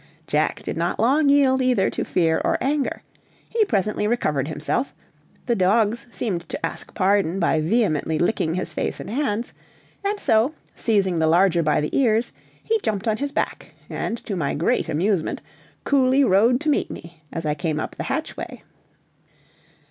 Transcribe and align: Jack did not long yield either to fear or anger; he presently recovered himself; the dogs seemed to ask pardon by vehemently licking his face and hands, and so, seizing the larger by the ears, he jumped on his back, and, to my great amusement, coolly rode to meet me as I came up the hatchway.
Jack 0.25 0.63
did 0.63 0.77
not 0.77 0.99
long 0.99 1.29
yield 1.29 1.61
either 1.61 1.87
to 1.91 2.03
fear 2.03 2.41
or 2.43 2.57
anger; 2.59 3.03
he 3.47 3.63
presently 3.65 4.07
recovered 4.07 4.47
himself; 4.47 4.95
the 5.45 5.55
dogs 5.55 6.07
seemed 6.09 6.49
to 6.49 6.65
ask 6.65 6.95
pardon 6.95 7.37
by 7.39 7.61
vehemently 7.61 8.17
licking 8.17 8.55
his 8.55 8.73
face 8.73 8.99
and 8.99 9.11
hands, 9.11 9.53
and 10.03 10.19
so, 10.19 10.55
seizing 10.73 11.19
the 11.19 11.27
larger 11.27 11.61
by 11.61 11.79
the 11.79 11.95
ears, 11.95 12.33
he 12.63 12.79
jumped 12.81 13.07
on 13.07 13.17
his 13.17 13.31
back, 13.31 13.75
and, 13.91 14.17
to 14.25 14.35
my 14.35 14.55
great 14.55 14.89
amusement, 14.89 15.39
coolly 15.83 16.23
rode 16.23 16.59
to 16.61 16.69
meet 16.69 16.89
me 16.89 17.21
as 17.31 17.45
I 17.45 17.53
came 17.53 17.79
up 17.79 17.93
the 17.95 18.05
hatchway. 18.09 18.63